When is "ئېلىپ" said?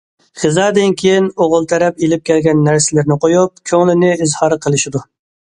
2.07-2.23